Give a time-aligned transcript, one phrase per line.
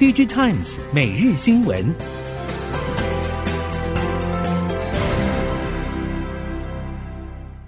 [0.00, 1.94] DG Times 每日新闻，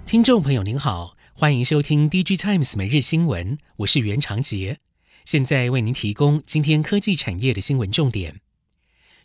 [0.07, 4.79] 听众朋友您好，欢迎收听 DG Times 每日新闻，我是袁长杰，
[5.25, 8.39] 现在为您提供今天科技产业的新闻重点。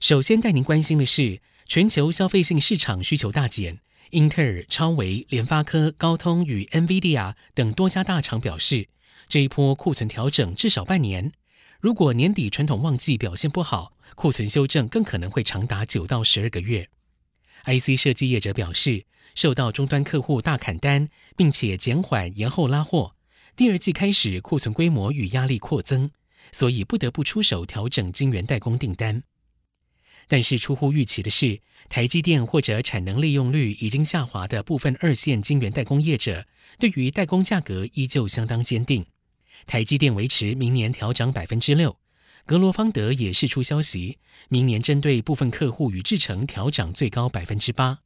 [0.01, 3.79] 首先带您关心的是，全球消费性市场需求大减。
[4.11, 8.89] 英特尔、超微、联发科、高通与 NVIDIA 等多家大厂表示，
[9.31, 11.33] 这一波库存调整至少半年。
[11.81, 16.89] 如果年底传统旺季表现不好，库存修正更可能会长达九到十二个月。
[17.67, 19.05] IC 设计业者表示，
[19.37, 23.15] 受到终端客户大砍单，并且减缓延后拉货，
[23.55, 26.11] 第二季开始库存规模与压力扩增，
[26.51, 29.23] 所以不得不出手调整晶圆代工订单。
[30.27, 36.45] 但是出乎预期的是，台积电或者产能利用率已经下滑的部分二线晶圆代工业者，
[36.81, 39.07] 对于代工价格依旧相当坚定。
[39.67, 41.99] 台积电维持明年调涨百分之六，
[42.47, 44.19] 格罗方德也释出消息，
[44.49, 48.01] 明年针对部分客户与制程调涨最高百分之八。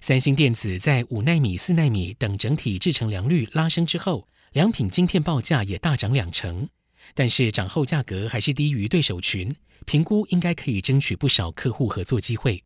[0.00, 6.68] 三星电子在五纳米、四纳米等整体制程良率拉升之后，良品晶片报价也大涨两成，
[7.14, 9.54] 但是涨后价格还是低于对手群。
[9.86, 12.62] 评估应该可以争取不少客户合作机会。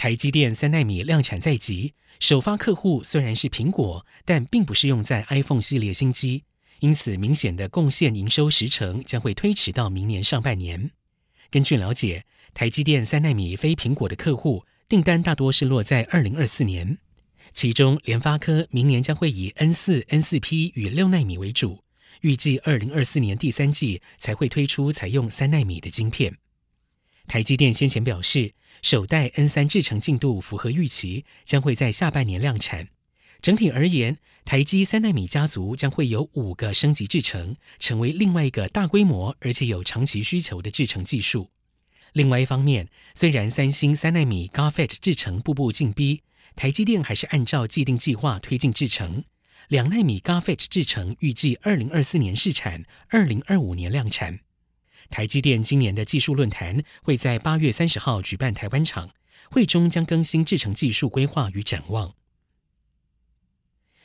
[0.00, 6.44] 台积电三纳米量产在即，首发客户虽然是苹果，但并不是用在 iPhone 系列新机，
[6.78, 10.92] 因此明显的贡献营收时程将会推迟到明年上半年。
[11.50, 16.96] 根据了解，台积电三纳米非苹果的客户订单大多是落在二零二四年，
[17.52, 21.84] 其中联发科明年将会以 N 四、N 四 P 与六纳米为主。
[22.22, 26.38] 预计二零二四年第三季才会推出采用三纳米的晶片。
[27.30, 32.88] 台积电先前表示，首代 N 三制程进度符合预期，将会在下半年量产。
[33.40, 41.50] 整体而言，台积三纳米家族将会有五个升级制程，成为另外一个大规模而且有长期需求的制程技术。
[42.14, 46.22] 另外一方面，虽然三星三纳米 GAAFET 制程步步进逼，
[46.56, 49.22] 台积电还是按照既定计划推进制程。
[49.68, 54.40] 两纳米 GAAFET 制程预计二零二四年试产，二零二五年量产。
[55.10, 59.10] 台积电今年的技术论坛会在八月三十号举办台湾场，
[59.50, 62.14] 会中将更新制程技术规划与展望。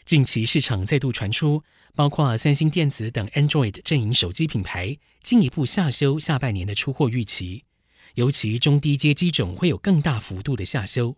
[0.03, 1.63] 近期市场再度传出，
[1.95, 7.63] 包括三星电子等 Android 阵营手机品牌进一步下修下半年的出货预期，
[8.15, 11.17] 尤其中低阶机种会有更大幅度的下修。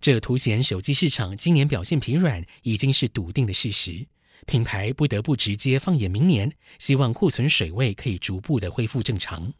[0.00, 4.06] 这凸显手机市场今年表现疲软已经是笃定的事实，
[4.44, 9.52] 品牌不得不直接放眼明年，希望库存水位可以逐步的恢复正常。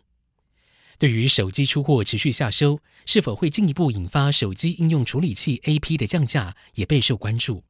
[0.99, 7.65] 对于手机出货持续下修，是否会进一步引发手机应用处理器 AP 的降价，也备受关注。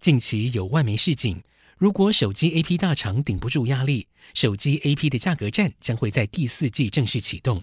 [0.00, 1.42] 近期有外媒示警，
[1.78, 7.62] 如果手机 AP 大厂顶不住压力，手机 AP 的价格战将会在第四季正式启动。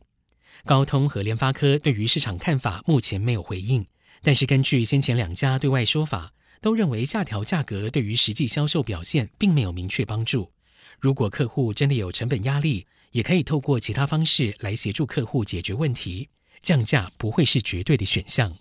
[0.66, 3.86] 高通和联发科对于市场看法目前没有回应。
[4.24, 10.52] 但是，根据先前两家对外说法，都认为下调价格对于实际销售表现并没有明确帮助。
[11.00, 16.30] 如果客户真的有成本压力，也可以透过其他方式来协助客户解决问题。
[16.62, 18.58] 降价不会是绝对的选项。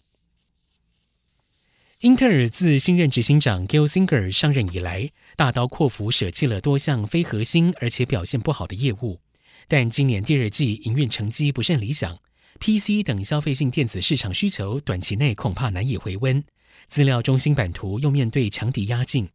[2.00, 9.20] 英特尔自新任执行长 Gil Singer 上任以来，大刀阔斧舍弃了多项非核心而且表现不好的业务，
[9.66, 12.18] 但今年第二季营运成绩不甚理想。
[12.58, 16.42] PC 等消费性电子市场需求短期内恐怕难以回温，
[16.88, 19.28] 资料中心版图又面对强敌压境。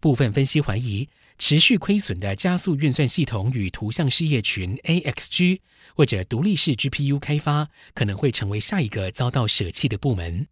[0.00, 1.08] 部分分析怀疑，
[1.38, 5.60] 持续亏损的加速运算系统与图像事业群 AXG
[5.94, 10.48] 或者独立式 GPU 开发可能会成为下一个遭到舍弃的部门。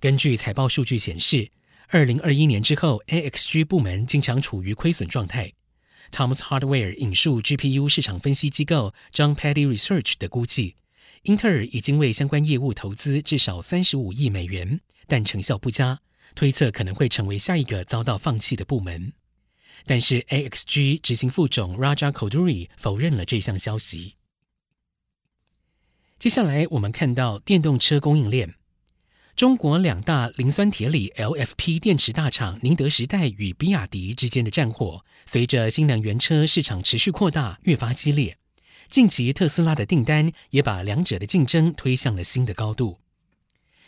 [0.00, 1.50] 根据财报数据显示，
[1.88, 5.52] 二零二一年之后，AXG 部门经常处于亏损状态。
[6.12, 10.76] Thomas Hardware 引述 GPU 市场分析机构 John Paddy Research 的估计。
[11.24, 16.00] 英特尔已经为相关业务投资至少三十五亿美元，但成效不佳，
[16.34, 19.14] 推测可能会成为下一个遭到放弃的部门。
[19.86, 24.16] 但是 AXG 执行副总 Raja Koduri 否认了这项消息。
[26.18, 28.56] 接下来我们看到电动车供应链，
[29.34, 38.36] 中国两大磷酸铁锂 LFP 电池大厂宁德时代与比亚迪之间的战火，随着新能源车市场持续扩大，越发激烈。
[38.94, 43.00] 近期特斯拉的订单也把两者的竞争推向了新的高度。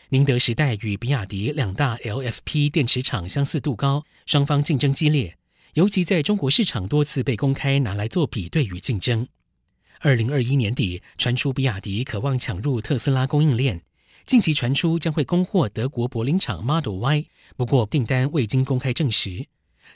[0.08, 5.38] 宁德时代与比亚迪两大 LFP 电池厂相似度高，双方竞争激烈，
[5.74, 9.28] 尤其在中国市场多次被公开拿来做比对与竞争。
[10.00, 13.82] 二零二一年底传出比亚迪渴望抢入特斯拉供应链，
[14.26, 17.26] 近期传出将会供货德国柏林厂 Model Y，
[17.56, 19.46] 不过订单未经公开证实。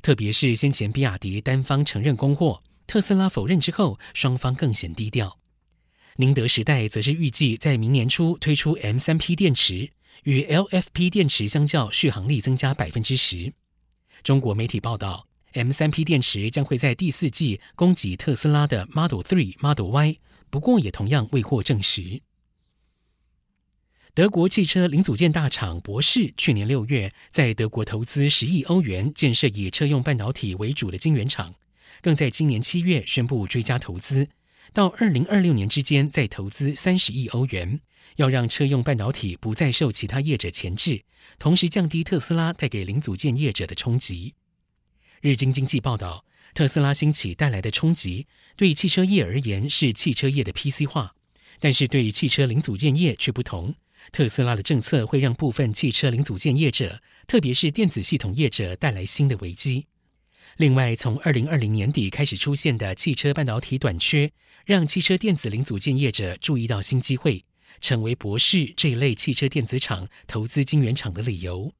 [0.02, 2.62] 特别是先前比亚迪单方承认供货。
[2.90, 5.38] 特斯拉否认之后，双方更显低调。
[6.16, 9.92] 宁德时代则是预计在明年初推出 M3P 电池，
[10.25, 13.52] 与 LFP 电池相较，续航力增加百分之十。
[14.25, 20.19] 中国媒体报道，M3P 电池将会在第四季供给特斯拉的 Model Three、Model Y，
[20.50, 22.22] 不过也同样未获证实。
[24.14, 31.54] 德国汽车零组件大厂博世去年六月在德国投资十亿欧元建设以车用半导体为主的晶圆厂，
[32.00, 34.28] 更在今年七月宣布追加投资，
[34.72, 37.81] 到二零二六年之间再投资三十亿欧元，
[38.16, 41.04] 要让车用半导体不再受其他业者钳制，
[41.38, 44.34] 同时降低特斯拉带给零组件业者的冲击。
[45.20, 48.26] 日经经济报道，特斯拉兴起带来的冲击，
[48.56, 51.14] 对汽车业而言是汽车业的 PC 化，
[51.58, 53.75] 但是对汽车零组件业却不同。
[54.12, 59.88] 特斯拉的政策会让部分汽车零组件业者，特别是电子系统业者带来新的危机。
[60.56, 64.31] 另外，从二零二零年底开始出现的汽车半导体短缺，
[64.67, 67.44] 让汽车电子零组件业者注意到新机会，
[67.81, 71.73] 成为博世这一类汽车电子厂投资晶圆厂的理由。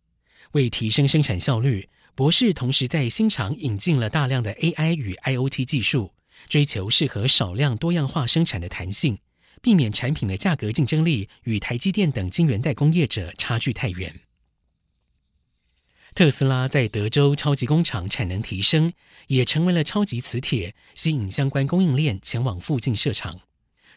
[0.53, 6.13] 为提升生产效率，博世同时在新厂引进了大量的 AI 与 IoT 技术，
[6.49, 9.19] 追求适合少量多样化生产的弹性。
[9.63, 14.21] 避免产品的价格竞争力与台积电等晶圆代工业者差距太远。
[16.15, 18.93] 特斯拉在德州超级工厂产能提升，
[19.29, 23.41] 也成为了超级磁铁，吸引相关供应链前往附近设厂。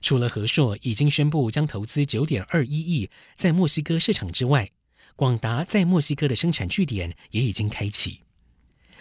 [0.01, 4.69] 除了和硕已经宣布将投资九点二一亿在墨西哥设厂之外，
[5.15, 8.19] 广达在墨西哥的生产据点也已经开启。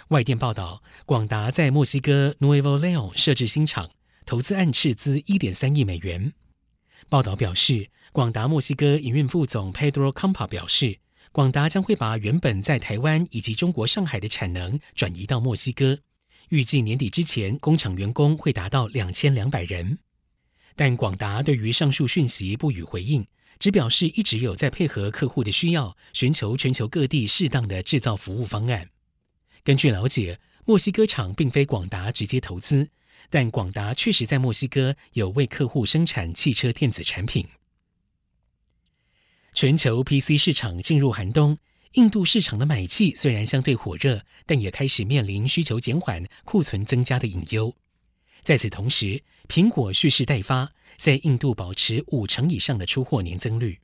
[0.08, 3.90] 外电报道，广达在墨西哥 Nuevo Leon 设置新厂，
[4.24, 6.32] 投资案斥资一点三亿美元。
[7.08, 10.98] 报道表示，广达墨西哥营运副总 Pedro Campa 表示，
[11.32, 15.98] 广达将会把原本在台湾以及中国上海的产能转移到墨西哥，
[16.50, 19.98] 预计年底之前工厂员工会达到两千两百人。
[20.76, 23.26] 但广达对于上述讯息不予回应，
[23.58, 28.90] 只表示一直有在配合客户的需要，寻求全球各地适当的制造服务方案。
[29.64, 32.90] 根据了解，墨西哥厂并非广达直接投资。
[33.30, 37.46] 但广达确实在墨西哥有为客户生产汽车电子产品。
[39.62, 41.56] 全球 PC 市场进入寒冬，
[41.92, 47.72] 印度市场的买气虽然相对火热，但也开始面临需求减缓、库存增加的隐忧。
[48.42, 53.78] 在此同时，苹果蓄势待发，在印度保持五成以上的出货年增率。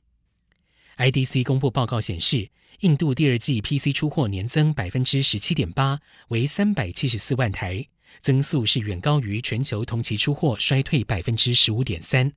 [0.97, 2.49] IDC 公布报告显示，
[2.81, 7.87] 印度第二季 PC 出货年增百分之十七点八，为三百七十四万台。
[8.21, 12.33] 增速是远高于全球同期出货衰退百分之十五点三，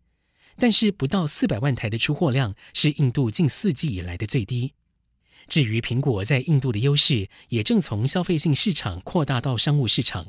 [0.58, 4.72] 但是不到四百万台的出货量是印度近四季以来的最低。
[5.48, 10.28] 至于苹果在印度的优势，也正从消费性市场扩大到商务市场。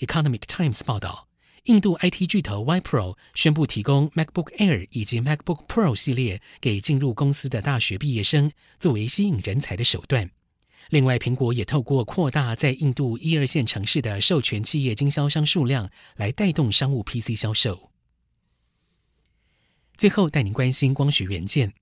[0.00, 1.28] Economic Times 报道，
[1.64, 10.30] 印度 IT 巨头 Wipro 宣布提供 MacBook Air 以及 MacBook Pro 系列给进入公司的大学毕业生，作为吸引人才的手段。
[10.90, 17.89] 另外，苹果也透过扩大在印度一二线城市的授权企业经销商数量，来带动商务 PC 销售。
[20.00, 21.74] 最后，带您关心光学元件。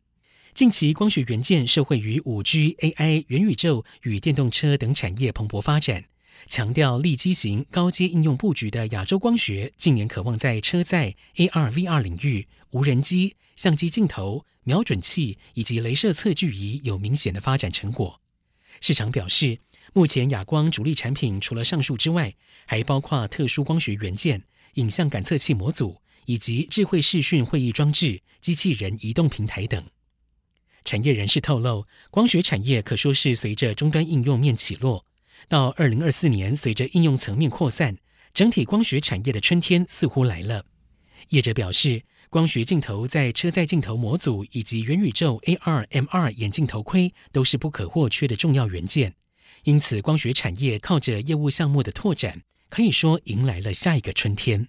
[0.53, 6.07] 近期，光学元件受惠于五 G、AI、元宇宙与电动车等产业蓬勃发展，
[6.49, 18.21] 强调立基型高阶应用布局的亚洲光学，近年渴望在车载、AR、VR 领域、无人机、相机镜头、瞄准器以及镭射测距仪有明显的发展成果。
[18.81, 19.61] 市场表示，
[19.93, 22.35] 目前亚光主力产品除了上述之外，
[22.67, 24.43] 还包括特殊光学元件、
[24.75, 29.83] 影像感测器模组以及智慧视讯会议装置、机器人移动平台等。
[30.85, 35.07] 产业人士透露，光学产业可说是随着终端应用面起落，
[35.49, 37.97] 到二零二四年，随着应用层面扩散，
[38.35, 40.67] 整体光学产业的春天似乎来了。
[41.31, 49.15] 业者表示，光学镜头在车载镜头模组以及元宇宙 AR、MR 眼镜头盔都是不可或缺的重要元件，
[49.65, 54.69] 因此光学产业靠着业务项目的拓展，可以说迎来了下一个春天。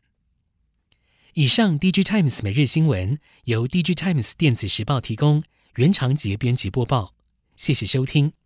[1.34, 5.44] 以上，DG Times 每日新闻由 DG Times 电子时报提供，
[5.76, 7.14] 原长节编辑播报，
[7.56, 8.39] 谢谢收听。